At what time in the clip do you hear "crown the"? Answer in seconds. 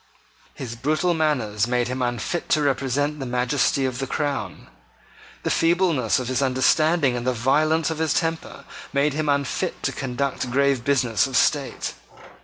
4.07-5.51